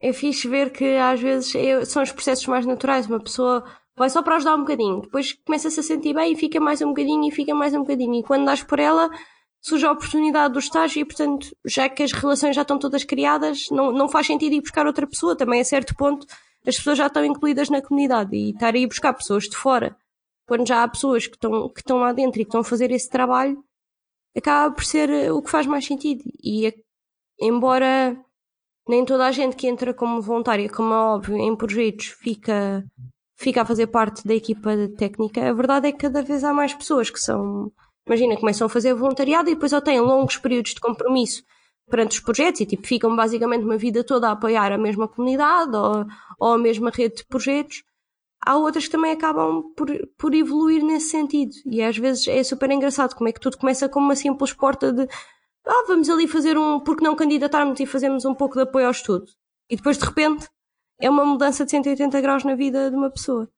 É 0.00 0.12
fixe 0.12 0.48
ver 0.48 0.70
que 0.70 0.96
às 0.96 1.20
vezes 1.20 1.54
é, 1.54 1.84
são 1.84 2.02
os 2.02 2.12
processos 2.12 2.46
mais 2.46 2.64
naturais. 2.64 3.06
Uma 3.06 3.20
pessoa 3.20 3.64
vai 3.96 4.08
só 4.08 4.22
para 4.22 4.36
ajudar 4.36 4.54
um 4.54 4.60
bocadinho, 4.60 5.00
depois 5.00 5.32
começa-se 5.44 5.80
a 5.80 5.82
sentir 5.82 6.14
bem 6.14 6.32
e 6.32 6.36
fica 6.36 6.60
mais 6.60 6.80
um 6.80 6.88
bocadinho 6.88 7.26
e 7.26 7.32
fica 7.32 7.54
mais 7.54 7.74
um 7.74 7.80
bocadinho. 7.80 8.14
E 8.14 8.22
quando 8.22 8.44
dás 8.44 8.62
por 8.62 8.78
ela, 8.78 9.10
surge 9.60 9.86
a 9.86 9.92
oportunidade 9.92 10.54
do 10.54 10.60
estágio 10.60 11.00
e, 11.00 11.04
portanto, 11.04 11.54
já 11.64 11.88
que 11.88 12.02
as 12.02 12.12
relações 12.12 12.54
já 12.54 12.62
estão 12.62 12.78
todas 12.78 13.04
criadas, 13.04 13.68
não, 13.70 13.92
não 13.92 14.08
faz 14.08 14.26
sentido 14.26 14.54
ir 14.54 14.60
buscar 14.60 14.86
outra 14.86 15.06
pessoa. 15.06 15.36
Também 15.36 15.60
a 15.60 15.64
certo 15.64 15.94
ponto 15.94 16.26
as 16.66 16.76
pessoas 16.76 16.98
já 16.98 17.06
estão 17.06 17.24
incluídas 17.24 17.70
na 17.70 17.80
comunidade 17.80 18.36
e 18.36 18.50
estar 18.50 18.74
aí 18.74 18.86
buscar 18.86 19.12
pessoas 19.12 19.44
de 19.44 19.56
fora, 19.56 19.96
quando 20.46 20.66
já 20.66 20.82
há 20.82 20.88
pessoas 20.88 21.26
que 21.26 21.34
estão, 21.34 21.68
que 21.68 21.80
estão 21.80 21.98
lá 21.98 22.12
dentro 22.12 22.40
e 22.40 22.44
que 22.44 22.48
estão 22.48 22.60
a 22.60 22.64
fazer 22.64 22.90
esse 22.90 23.08
trabalho, 23.08 23.62
acaba 24.36 24.74
por 24.74 24.84
ser 24.84 25.08
eh, 25.08 25.32
o 25.32 25.42
que 25.42 25.50
faz 25.50 25.66
mais 25.66 25.86
sentido. 25.86 26.22
E 26.42 26.74
embora 27.40 28.16
nem 28.88 29.04
toda 29.04 29.26
a 29.26 29.32
gente 29.32 29.56
que 29.56 29.66
entra 29.66 29.92
como 29.94 30.20
voluntária, 30.20 30.68
como 30.68 30.92
é 30.92 30.96
óbvio, 30.96 31.36
em 31.36 31.54
projetos, 31.56 32.06
fica, 32.06 32.84
fica 33.36 33.62
a 33.62 33.64
fazer 33.64 33.88
parte 33.88 34.26
da 34.26 34.34
equipa 34.34 34.70
técnica, 34.96 35.48
a 35.48 35.52
verdade 35.52 35.88
é 35.88 35.92
que 35.92 35.98
cada 35.98 36.22
vez 36.22 36.42
há 36.44 36.52
mais 36.52 36.74
pessoas 36.74 37.10
que 37.10 37.20
são. 37.20 37.70
Imagina, 38.08 38.36
começam 38.38 38.66
a 38.66 38.70
fazer 38.70 38.94
voluntariado 38.94 39.50
e 39.50 39.54
depois 39.54 39.72
ou 39.72 39.82
têm 39.82 40.00
longos 40.00 40.38
períodos 40.38 40.72
de 40.72 40.80
compromisso 40.80 41.44
perante 41.90 42.12
os 42.12 42.20
projetos 42.20 42.62
e 42.62 42.66
tipo, 42.66 42.86
ficam 42.86 43.14
basicamente 43.14 43.64
uma 43.64 43.76
vida 43.76 44.02
toda 44.02 44.28
a 44.28 44.32
apoiar 44.32 44.72
a 44.72 44.78
mesma 44.78 45.06
comunidade 45.06 45.76
ou, 45.76 46.06
ou 46.38 46.54
a 46.54 46.58
mesma 46.58 46.90
rede 46.90 47.16
de 47.16 47.24
projetos. 47.26 47.84
Há 48.40 48.56
outras 48.56 48.86
que 48.86 48.92
também 48.92 49.12
acabam 49.12 49.74
por, 49.76 49.88
por 50.16 50.34
evoluir 50.34 50.82
nesse 50.82 51.10
sentido. 51.10 51.52
E 51.66 51.82
às 51.82 51.98
vezes 51.98 52.26
é 52.28 52.42
super 52.42 52.70
engraçado 52.70 53.14
como 53.14 53.28
é 53.28 53.32
que 53.32 53.40
tudo 53.40 53.58
começa 53.58 53.88
como 53.88 54.06
uma 54.06 54.16
simples 54.16 54.52
porta 54.54 54.90
de 54.90 55.06
ah, 55.66 55.84
vamos 55.86 56.08
ali 56.08 56.26
fazer 56.26 56.56
um, 56.56 56.80
porque 56.80 57.04
não 57.04 57.14
candidatarmos 57.14 57.78
e 57.78 57.84
fazemos 57.84 58.24
um 58.24 58.34
pouco 58.34 58.54
de 58.54 58.62
apoio 58.62 58.86
ao 58.86 58.92
estudo. 58.92 59.26
E 59.68 59.76
depois 59.76 59.98
de 59.98 60.04
repente 60.06 60.48
é 60.98 61.10
uma 61.10 61.26
mudança 61.26 61.64
de 61.64 61.72
180 61.72 62.20
graus 62.22 62.42
na 62.42 62.54
vida 62.54 62.90
de 62.90 62.96
uma 62.96 63.10
pessoa. 63.10 63.50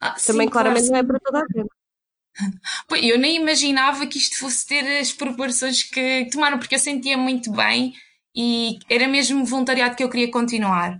Ah, 0.00 0.14
também 0.24 0.46
sim, 0.46 0.52
claramente 0.52 0.88
claro, 0.88 0.92
não 0.92 0.98
é 1.00 1.02
para 1.04 1.20
toda 1.20 1.38
a 1.38 1.46
gente. 1.56 1.81
Eu 3.02 3.18
nem 3.18 3.36
imaginava 3.36 4.06
que 4.06 4.18
isto 4.18 4.38
fosse 4.38 4.66
ter 4.66 5.00
as 5.00 5.12
proporções 5.12 5.82
que 5.82 6.28
tomaram, 6.30 6.58
porque 6.58 6.74
eu 6.74 6.78
sentia 6.78 7.16
muito 7.16 7.52
bem 7.52 7.94
e 8.34 8.78
era 8.88 9.06
mesmo 9.06 9.44
voluntariado 9.44 9.94
que 9.96 10.02
eu 10.02 10.08
queria 10.08 10.30
continuar. 10.30 10.98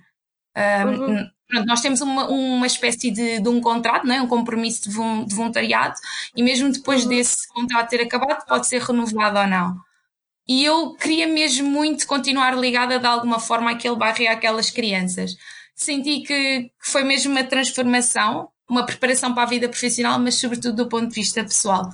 Um, 0.57 0.89
uhum. 0.89 1.31
pronto, 1.49 1.67
nós 1.67 1.81
temos 1.81 2.01
uma, 2.01 2.29
uma 2.29 2.67
espécie 2.67 3.11
de, 3.11 3.41
de 3.41 3.49
um 3.49 3.61
contrato, 3.61 4.07
não 4.07 4.15
é? 4.15 4.21
um 4.21 4.29
compromisso 4.29 4.89
de, 4.89 5.25
de 5.27 5.35
voluntariado, 5.35 5.95
e 6.37 6.43
mesmo 6.43 6.71
depois 6.71 7.05
uhum. 7.05 7.09
desse 7.09 7.49
contrato 7.49 7.91
ter 7.91 8.03
acabado, 8.03 8.47
pode 8.47 8.67
ser 8.67 8.83
renovado 8.83 9.39
ou 9.39 9.47
não. 9.47 9.77
E 10.47 10.65
eu 10.65 10.95
queria 10.95 11.27
mesmo 11.27 11.71
muito 11.71 12.07
continuar 12.07 12.57
ligada 12.59 12.99
de 12.99 13.07
alguma 13.07 13.39
forma 13.39 13.71
àquele 13.71 13.97
bairro 13.97 14.23
e 14.23 14.29
àquelas 14.29 14.71
crianças. 14.71 15.37
Senti 15.75 16.21
que, 16.21 16.65
que 16.65 16.71
foi 16.81 17.05
mesmo 17.05 17.33
uma 17.33 17.45
transformação 17.45 18.49
uma 18.73 18.87
preparação 18.87 19.35
para 19.35 19.43
a 19.43 19.47
vida 19.47 19.69
profissional, 19.69 20.19
mas 20.19 20.37
sobretudo 20.37 20.85
do 20.85 20.88
ponto 20.88 21.09
de 21.09 21.14
vista 21.14 21.45
pessoal. 21.45 21.91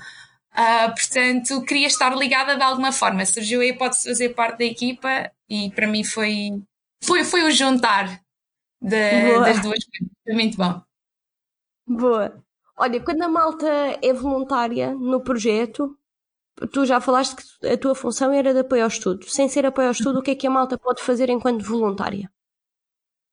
Uh, 0.52 0.90
portanto, 0.94 1.64
queria 1.64 1.88
estar 1.88 2.16
ligada 2.16 2.56
de 2.56 2.62
alguma 2.62 2.92
forma. 2.92 3.26
Surgiu 3.26 3.60
a 3.60 3.66
hipótese 3.66 4.04
de 4.04 4.08
fazer 4.10 4.28
parte 4.30 4.58
da 4.58 4.64
equipa 4.64 5.30
e 5.48 5.70
para 5.72 5.88
mim 5.88 6.04
foi, 6.04 6.62
foi, 7.02 7.24
foi 7.24 7.42
o 7.42 7.50
juntar 7.50 8.20
de, 8.80 9.38
das 9.40 9.60
duas 9.60 9.84
coisas. 9.84 10.14
Foi 10.24 10.34
muito 10.34 10.56
bom. 10.56 10.80
Boa. 11.86 12.44
Olha, 12.76 13.00
quando 13.00 13.22
a 13.22 13.28
malta 13.28 13.66
é 14.00 14.12
voluntária 14.12 14.94
no 14.94 15.20
projeto, 15.20 15.98
tu 16.72 16.86
já 16.86 17.00
falaste 17.00 17.34
que 17.34 17.66
a 17.66 17.76
tua 17.76 17.94
função 17.94 18.32
era 18.32 18.52
de 18.52 18.60
apoio 18.60 18.82
ao 18.82 18.88
estudo. 18.88 19.28
Sem 19.28 19.48
ser 19.48 19.66
apoio 19.66 19.88
ao 19.88 19.92
estudo, 19.92 20.20
o 20.20 20.22
que 20.22 20.30
é 20.30 20.34
que 20.36 20.46
a 20.46 20.50
malta 20.50 20.78
pode 20.78 21.02
fazer 21.02 21.28
enquanto 21.28 21.64
voluntária? 21.64 22.30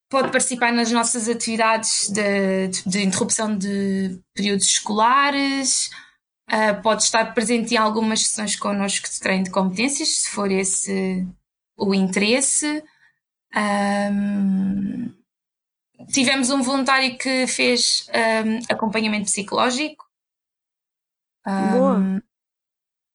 Pode 0.09 0.31
participar 0.31 0.71
nas 0.71 0.91
nossas 0.91 1.27
atividades 1.27 2.09
de, 2.09 2.67
de, 2.67 2.89
de 2.89 3.03
interrupção 3.03 3.57
de 3.57 4.21
períodos 4.35 4.65
escolares, 4.65 5.89
uh, 6.49 6.81
pode 6.83 7.03
estar 7.03 7.33
presente 7.33 7.73
em 7.73 7.77
algumas 7.77 8.21
sessões 8.21 8.55
connosco 8.55 9.09
de 9.09 9.19
treino 9.19 9.45
de 9.45 9.51
competências, 9.51 10.09
se 10.09 10.29
for 10.29 10.51
esse 10.51 11.27
o 11.77 11.93
interesse. 11.93 12.83
Um, 13.55 15.13
tivemos 16.11 16.49
um 16.49 16.61
voluntário 16.61 17.17
que 17.17 17.47
fez 17.47 18.07
um, 18.45 18.73
acompanhamento 18.73 19.25
psicológico. 19.25 20.05
Um, 21.47 21.71
Boa. 21.71 22.23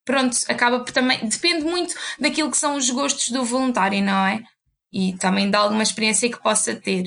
Pronto, 0.04 0.36
acaba 0.48 0.80
por 0.80 0.92
também. 0.92 1.28
Depende 1.28 1.64
muito 1.64 1.94
daquilo 2.18 2.50
que 2.50 2.56
são 2.56 2.76
os 2.76 2.90
gostos 2.90 3.30
do 3.30 3.44
voluntário, 3.44 4.02
não 4.02 4.26
é? 4.26 4.42
E 4.92 5.16
também 5.16 5.50
de 5.50 5.56
alguma 5.56 5.82
experiência 5.82 6.30
que 6.30 6.42
possa 6.42 6.74
ter. 6.74 7.04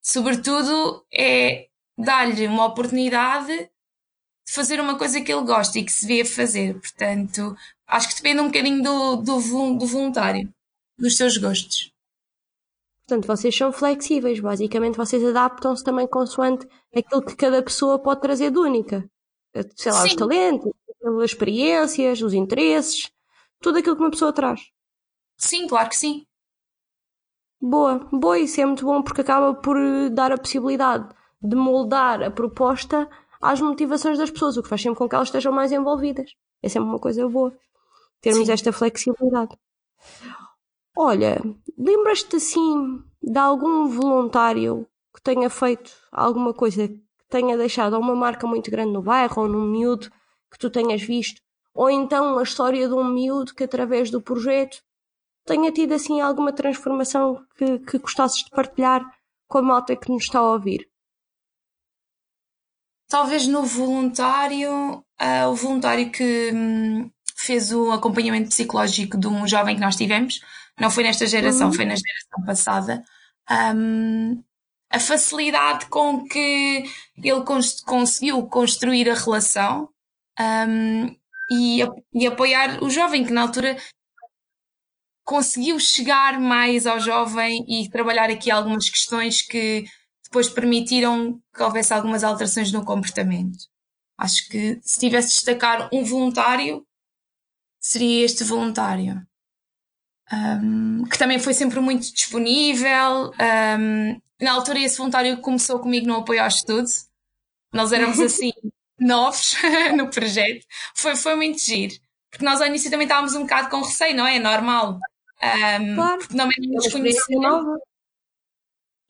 Sobretudo 0.00 1.04
é 1.12 1.68
dar-lhe 1.96 2.46
uma 2.46 2.66
oportunidade 2.66 3.56
de 3.56 4.52
fazer 4.52 4.80
uma 4.80 4.96
coisa 4.96 5.20
que 5.20 5.32
ele 5.32 5.44
gosta 5.44 5.78
e 5.78 5.84
que 5.84 5.92
se 5.92 6.06
vê 6.06 6.22
a 6.22 6.26
fazer. 6.26 6.78
Portanto, 6.80 7.56
acho 7.86 8.08
que 8.08 8.14
depende 8.16 8.40
um 8.40 8.46
bocadinho 8.46 8.82
do, 8.82 9.16
do, 9.16 9.74
do 9.74 9.86
voluntário, 9.86 10.48
dos 10.96 11.16
seus 11.16 11.36
gostos. 11.36 11.92
Portanto, 13.06 13.26
vocês 13.26 13.56
são 13.56 13.72
flexíveis, 13.72 14.38
basicamente 14.38 14.96
vocês 14.96 15.24
adaptam-se 15.24 15.82
também 15.82 16.06
consoante 16.06 16.68
aquilo 16.94 17.22
que 17.22 17.34
cada 17.34 17.62
pessoa 17.62 17.98
pode 17.98 18.20
trazer 18.20 18.50
de 18.50 18.58
única. 18.58 19.08
Sei 19.76 19.90
lá, 19.90 20.02
Sim. 20.02 20.08
os 20.08 20.14
talentos, 20.14 20.72
as 21.02 21.24
experiências, 21.24 22.20
os 22.20 22.34
interesses, 22.34 23.10
tudo 23.60 23.78
aquilo 23.78 23.96
que 23.96 24.02
uma 24.02 24.10
pessoa 24.10 24.32
traz. 24.32 24.70
Sim, 25.38 25.66
claro 25.66 25.88
que 25.88 25.96
sim. 25.96 26.26
Boa, 27.60 28.06
boa, 28.12 28.38
isso 28.38 28.60
é 28.60 28.64
muito 28.64 28.84
bom 28.84 29.02
porque 29.02 29.20
acaba 29.20 29.52
por 29.52 29.76
dar 30.10 30.30
a 30.30 30.38
possibilidade 30.38 31.08
de 31.42 31.56
moldar 31.56 32.22
a 32.22 32.30
proposta 32.30 33.08
às 33.40 33.60
motivações 33.60 34.16
das 34.16 34.30
pessoas, 34.30 34.56
o 34.56 34.62
que 34.62 34.68
faz 34.68 34.80
sempre 34.80 34.98
com 34.98 35.08
que 35.08 35.14
elas 35.14 35.28
estejam 35.28 35.52
mais 35.52 35.72
envolvidas. 35.72 36.30
É 36.62 36.68
sempre 36.68 36.88
uma 36.88 36.98
coisa 36.98 37.28
boa, 37.28 37.52
termos 38.20 38.46
Sim. 38.46 38.52
esta 38.52 38.72
flexibilidade. 38.72 39.56
Olha, 40.96 41.40
lembras-te 41.76 42.36
assim 42.36 43.02
de 43.22 43.38
algum 43.38 43.88
voluntário 43.88 44.86
que 45.14 45.22
tenha 45.22 45.50
feito 45.50 45.92
alguma 46.12 46.54
coisa 46.54 46.86
que 46.86 47.02
tenha 47.28 47.56
deixado 47.56 47.98
uma 47.98 48.14
marca 48.14 48.46
muito 48.46 48.70
grande 48.70 48.92
no 48.92 49.02
bairro 49.02 49.42
ou 49.42 49.48
num 49.48 49.66
miúdo 49.66 50.10
que 50.50 50.58
tu 50.58 50.70
tenhas 50.70 51.02
visto? 51.02 51.40
Ou 51.74 51.90
então 51.90 52.38
a 52.38 52.42
história 52.42 52.88
de 52.88 52.94
um 52.94 53.04
miúdo 53.04 53.54
que 53.54 53.64
através 53.64 54.10
do 54.10 54.20
projeto 54.20 54.82
tenha 55.48 55.72
tido 55.72 55.94
assim 55.94 56.20
alguma 56.20 56.52
transformação 56.52 57.42
que, 57.56 57.78
que 57.80 57.98
gostasses 57.98 58.44
de 58.44 58.50
partilhar 58.50 59.02
com 59.48 59.58
a 59.58 59.62
malta 59.62 59.96
que 59.96 60.10
nos 60.10 60.24
está 60.24 60.38
a 60.38 60.52
ouvir? 60.52 60.86
Talvez 63.08 63.46
no 63.46 63.64
voluntário, 63.64 64.98
uh, 64.98 65.48
o 65.50 65.54
voluntário 65.54 66.12
que 66.12 66.52
hum, 66.52 67.10
fez 67.34 67.72
o 67.72 67.90
acompanhamento 67.90 68.50
psicológico 68.50 69.16
de 69.16 69.26
um 69.26 69.48
jovem 69.48 69.74
que 69.74 69.80
nós 69.80 69.96
tivemos, 69.96 70.40
não 70.78 70.90
foi 70.90 71.04
nesta 71.04 71.26
geração, 71.26 71.68
uhum. 71.68 71.72
foi 71.72 71.86
na 71.86 71.94
geração 71.96 72.44
passada. 72.44 73.02
Um, 73.50 74.42
a 74.90 75.00
facilidade 75.00 75.86
com 75.86 76.24
que 76.24 76.84
ele 77.16 77.42
cons 77.44 77.80
conseguiu 77.80 78.46
construir 78.46 79.08
a 79.08 79.14
relação 79.14 79.88
um, 80.38 81.16
e, 81.50 81.80
e, 82.12 82.26
apoiar 82.26 82.82
o 82.82 82.90
jovem, 82.90 83.24
que 83.24 83.32
na 83.32 83.42
altura 83.42 83.76
conseguiu 85.28 85.78
chegar 85.78 86.40
mais 86.40 86.86
ao 86.86 86.98
jovem 86.98 87.62
e 87.68 87.86
trabalhar 87.90 88.30
aqui 88.30 88.50
algumas 88.50 88.88
questões 88.88 89.42
que 89.42 89.84
depois 90.24 90.48
permitiram 90.48 91.38
que 91.54 91.62
houvesse 91.62 91.92
algumas 91.92 92.24
alterações 92.24 92.72
no 92.72 92.82
comportamento. 92.82 93.58
Acho 94.16 94.48
que 94.48 94.80
se 94.82 94.98
tivesse 94.98 95.28
de 95.28 95.34
destacar 95.34 95.90
um 95.92 96.02
voluntário, 96.02 96.82
seria 97.78 98.24
este 98.24 98.42
voluntário 98.42 99.22
um, 100.32 101.04
que 101.04 101.18
também 101.18 101.38
foi 101.38 101.52
sempre 101.52 101.78
muito 101.78 102.10
disponível. 102.10 103.30
Um, 103.78 104.18
na 104.40 104.52
altura, 104.52 104.80
esse 104.80 104.96
voluntário 104.96 105.42
começou 105.42 105.78
comigo 105.78 106.06
no 106.06 106.16
apoio 106.16 106.40
ao 106.40 106.48
estudo. 106.48 106.88
Nós 107.70 107.92
éramos 107.92 108.18
assim, 108.24 108.50
novos 108.98 109.56
no 109.94 110.08
projeto. 110.08 110.64
Foi, 110.96 111.14
foi 111.16 111.36
muito 111.36 111.60
giro. 111.60 111.94
Porque 112.30 112.46
nós 112.46 112.62
ao 112.62 112.66
início 112.66 112.90
também 112.90 113.06
estávamos 113.06 113.34
um 113.34 113.42
bocado 113.42 113.68
com 113.68 113.82
receio, 113.82 114.16
não 114.16 114.26
é? 114.26 114.38
Normal. 114.38 114.98
Um, 115.42 115.94
claro. 115.94 116.18
Porque 116.18 116.36
não 116.36 116.50
éramos 116.50 116.84
desconhecidos. 116.84 117.80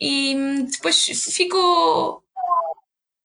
E 0.01 0.35
depois 0.71 1.05
ficou, 1.35 2.23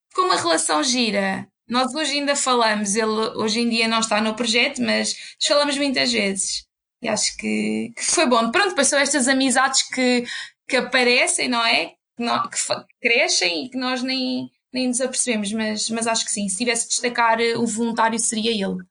ficou 0.10 0.26
uma 0.26 0.36
relação 0.36 0.84
gira. 0.84 1.48
Nós 1.68 1.94
hoje 1.94 2.14
ainda 2.14 2.36
falamos, 2.36 2.96
ele 2.96 3.10
hoje 3.10 3.62
em 3.62 3.70
dia 3.70 3.88
não 3.88 4.00
está 4.00 4.20
no 4.20 4.36
projeto, 4.36 4.82
mas 4.82 5.16
falamos 5.42 5.78
muitas 5.78 6.12
vezes. 6.12 6.66
E 7.02 7.08
acho 7.08 7.36
que, 7.38 7.92
que 7.96 8.04
foi 8.04 8.26
bom. 8.26 8.50
Pronto, 8.52 8.70
depois 8.70 8.88
são 8.88 9.00
estas 9.00 9.28
amizades 9.28 9.84
que, 9.90 10.24
que 10.68 10.78
aparecem, 10.78 11.50
não 11.50 11.66
é? 11.66 11.88
Que, 12.16 12.24
não, 12.24 12.50
que 12.50 12.58
crescem 13.02 13.66
e 13.66 13.70
que 13.70 13.78
nós 13.78 14.02
nem, 14.02 14.50
nem 14.74 14.88
nos 14.88 15.02
apercebemos, 15.02 15.52
mas, 15.52 15.90
mas 15.90 16.08
acho 16.08 16.26
que 16.26 16.32
sim. 16.32 16.48
Se 16.50 16.58
tivesse 16.58 16.84
de 16.84 16.90
destacar 16.90 17.40
eh, 17.40 17.58
o 17.58 17.66
voluntário, 17.66 18.18
seria 18.20 18.52
ele. 18.52 18.84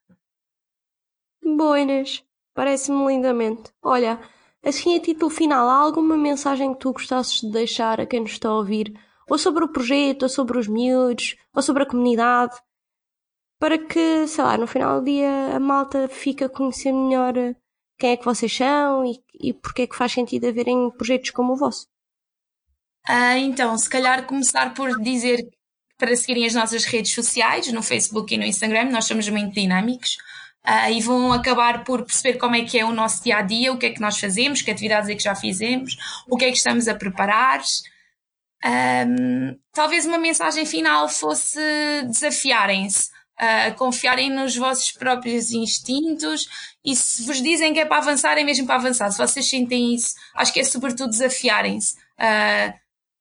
Boa, 1.56 1.80
Inês. 1.80 2.22
Parece-me 2.54 3.06
lindamente. 3.06 3.72
Olha, 3.82 4.20
assim 4.64 4.96
a 4.96 5.00
título 5.00 5.30
final, 5.30 5.68
há 5.68 5.74
alguma 5.74 6.16
mensagem 6.16 6.72
que 6.72 6.80
tu 6.80 6.92
gostasses 6.92 7.40
de 7.40 7.50
deixar 7.50 8.00
a 8.00 8.06
quem 8.06 8.20
nos 8.20 8.32
está 8.32 8.48
a 8.48 8.56
ouvir? 8.56 8.92
Ou 9.28 9.38
sobre 9.38 9.64
o 9.64 9.68
projeto, 9.68 10.24
ou 10.24 10.28
sobre 10.28 10.58
os 10.58 10.68
miúdos, 10.68 11.36
ou 11.54 11.62
sobre 11.62 11.84
a 11.84 11.86
comunidade? 11.86 12.54
Para 13.58 13.78
que, 13.78 14.26
sei 14.26 14.44
lá, 14.44 14.58
no 14.58 14.66
final 14.66 15.00
do 15.00 15.06
dia 15.06 15.54
a 15.54 15.60
malta 15.60 16.08
fique 16.08 16.44
a 16.44 16.48
conhecer 16.48 16.92
melhor 16.92 17.36
eh, 17.38 17.54
quem 17.98 18.10
é 18.10 18.16
que 18.16 18.24
vocês 18.24 18.52
são 18.54 19.06
e, 19.06 19.22
e 19.40 19.52
porque 19.54 19.82
é 19.82 19.86
que 19.86 19.96
faz 19.96 20.12
sentido 20.12 20.48
haverem 20.48 20.90
projetos 20.90 21.30
como 21.30 21.52
o 21.52 21.56
vosso? 21.56 21.86
Ah, 23.06 23.38
então, 23.38 23.76
se 23.78 23.88
calhar 23.88 24.26
começar 24.26 24.74
por 24.74 25.00
dizer 25.00 25.38
para 25.96 26.16
seguirem 26.16 26.46
as 26.46 26.54
nossas 26.54 26.84
redes 26.84 27.14
sociais, 27.14 27.72
no 27.72 27.80
Facebook 27.82 28.34
e 28.34 28.36
no 28.36 28.44
Instagram, 28.44 28.90
nós 28.90 29.04
somos 29.04 29.28
muito 29.28 29.54
dinâmicos. 29.54 30.16
Uh, 30.66 30.92
e 30.92 31.00
vão 31.00 31.32
acabar 31.32 31.82
por 31.82 32.04
perceber 32.04 32.38
como 32.38 32.54
é 32.54 32.64
que 32.64 32.78
é 32.78 32.84
o 32.84 32.92
nosso 32.92 33.24
dia 33.24 33.38
a 33.38 33.42
dia, 33.42 33.72
o 33.72 33.78
que 33.78 33.86
é 33.86 33.90
que 33.90 34.00
nós 34.00 34.18
fazemos, 34.18 34.62
que 34.62 34.70
atividades 34.70 35.08
é 35.08 35.14
que 35.16 35.22
já 35.22 35.34
fizemos, 35.34 35.96
o 36.28 36.36
que 36.36 36.44
é 36.44 36.50
que 36.50 36.56
estamos 36.56 36.86
a 36.86 36.94
preparar. 36.94 37.60
Um, 38.64 39.58
talvez 39.72 40.06
uma 40.06 40.18
mensagem 40.18 40.64
final 40.64 41.08
fosse 41.08 41.58
desafiarem-se, 42.06 43.10
uh, 43.40 43.74
confiarem 43.76 44.30
nos 44.30 44.54
vossos 44.54 44.92
próprios 44.92 45.50
instintos 45.50 46.46
e 46.84 46.94
se 46.94 47.24
vos 47.24 47.42
dizem 47.42 47.74
que 47.74 47.80
é 47.80 47.84
para 47.84 47.98
avançar, 47.98 48.38
é 48.38 48.44
mesmo 48.44 48.64
para 48.64 48.76
avançar. 48.76 49.10
Se 49.10 49.18
vocês 49.18 49.48
sentem 49.48 49.92
isso, 49.94 50.14
acho 50.36 50.52
que 50.52 50.60
é 50.60 50.64
sobretudo 50.64 51.10
desafiarem-se. 51.10 51.96
Uh, 51.96 52.72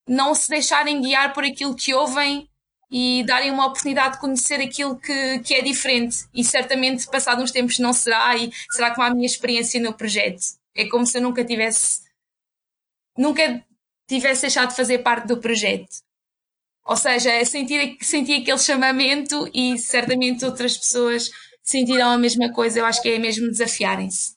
não 0.08 0.32
se 0.32 0.48
deixarem 0.48 1.00
guiar 1.00 1.32
por 1.32 1.44
aquilo 1.44 1.74
que 1.74 1.92
ouvem 1.92 2.48
e 2.92 3.24
darem 3.24 3.50
uma 3.50 3.66
oportunidade 3.66 4.16
de 4.16 4.20
conhecer 4.20 4.60
aquilo 4.60 4.98
que, 4.98 5.38
que 5.38 5.54
é 5.54 5.62
diferente. 5.62 6.28
E 6.34 6.44
certamente, 6.44 7.06
passado 7.06 7.42
uns 7.42 7.50
tempos, 7.50 7.78
não 7.78 7.94
será. 7.94 8.36
E 8.36 8.52
será 8.70 8.94
como 8.94 9.06
a 9.06 9.14
minha 9.14 9.24
experiência 9.24 9.80
no 9.80 9.94
projeto. 9.94 10.42
É 10.74 10.86
como 10.86 11.06
se 11.06 11.16
eu 11.16 11.22
nunca 11.22 11.42
tivesse. 11.42 12.02
Nunca 13.16 13.64
tivesse 14.06 14.42
deixado 14.42 14.68
de 14.68 14.76
fazer 14.76 14.98
parte 14.98 15.26
do 15.26 15.40
projeto. 15.40 15.88
Ou 16.84 16.96
seja, 16.96 17.42
sentir, 17.46 17.96
sentir 18.02 18.42
aquele 18.42 18.58
chamamento 18.58 19.48
e 19.54 19.78
certamente 19.78 20.44
outras 20.44 20.76
pessoas 20.76 21.30
sentiram 21.62 22.10
a 22.10 22.18
mesma 22.18 22.52
coisa, 22.52 22.80
eu 22.80 22.84
acho 22.84 23.00
que 23.00 23.08
é 23.08 23.18
mesmo 23.18 23.48
desafiarem-se. 23.48 24.36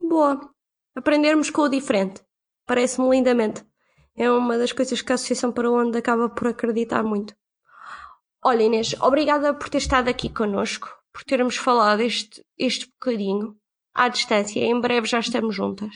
Boa. 0.00 0.52
Aprendermos 0.94 1.48
com 1.48 1.62
o 1.62 1.68
diferente. 1.68 2.20
Parece-me 2.66 3.08
lindamente. 3.08 3.64
É 4.16 4.30
uma 4.30 4.58
das 4.58 4.72
coisas 4.72 5.00
que 5.00 5.12
a 5.12 5.14
Associação 5.14 5.52
para 5.52 5.70
onde 5.70 5.98
acaba 5.98 6.28
por 6.28 6.48
acreditar 6.48 7.02
muito. 7.02 7.34
Olha, 8.44 8.62
Inês, 8.62 8.94
obrigada 9.00 9.54
por 9.54 9.68
ter 9.68 9.78
estado 9.78 10.08
aqui 10.08 10.28
connosco, 10.28 10.88
por 11.12 11.24
termos 11.24 11.56
falado 11.56 12.00
este, 12.00 12.44
este 12.58 12.86
bocadinho 12.86 13.56
à 13.94 14.08
distância. 14.08 14.60
Em 14.60 14.78
breve 14.80 15.06
já 15.06 15.20
estamos 15.20 15.54
juntas. 15.54 15.94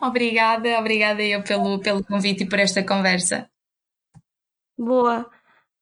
Obrigada, 0.00 0.78
obrigada 0.78 1.22
eu 1.22 1.42
pelo, 1.44 1.78
pelo 1.80 2.02
convite 2.04 2.44
e 2.44 2.48
por 2.48 2.58
esta 2.58 2.82
conversa. 2.82 3.50
Boa. 4.78 5.30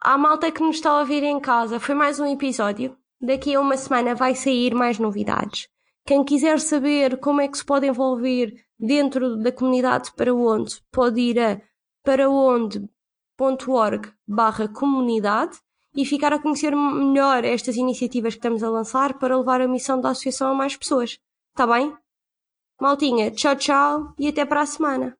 À 0.00 0.18
malta 0.18 0.50
que 0.50 0.60
nos 0.60 0.76
está 0.76 0.90
a 0.90 1.00
ouvir 1.00 1.22
em 1.22 1.40
casa, 1.40 1.78
foi 1.78 1.94
mais 1.94 2.18
um 2.18 2.26
episódio. 2.26 2.96
Daqui 3.20 3.54
a 3.54 3.60
uma 3.60 3.76
semana 3.76 4.14
vai 4.14 4.34
sair 4.34 4.74
mais 4.74 4.98
novidades. 4.98 5.68
Quem 6.04 6.24
quiser 6.24 6.58
saber 6.58 7.18
como 7.18 7.40
é 7.40 7.48
que 7.48 7.58
se 7.58 7.64
pode 7.64 7.86
envolver 7.86 8.52
dentro 8.78 9.36
da 9.36 9.50
comunidade 9.50 10.12
para 10.14 10.34
onde, 10.34 10.80
pode 10.92 11.20
ir 11.20 11.38
a 11.40 11.60
paraonde.org 12.04 12.88
barra 14.26 14.68
comunidade 14.68 15.58
e 15.94 16.04
ficar 16.04 16.32
a 16.32 16.38
conhecer 16.38 16.74
melhor 16.76 17.44
estas 17.44 17.76
iniciativas 17.76 18.34
que 18.34 18.38
estamos 18.38 18.62
a 18.62 18.70
lançar 18.70 19.18
para 19.18 19.36
levar 19.36 19.60
a 19.60 19.68
missão 19.68 20.00
da 20.00 20.10
associação 20.10 20.52
a 20.52 20.54
mais 20.54 20.76
pessoas. 20.76 21.18
Está 21.50 21.66
bem? 21.66 21.92
Maltinha, 22.80 23.30
tchau, 23.32 23.56
tchau 23.56 24.14
e 24.18 24.28
até 24.28 24.44
para 24.44 24.60
a 24.60 24.66
semana. 24.66 25.18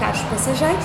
Caros 0.00 0.22
passageiros, 0.22 0.84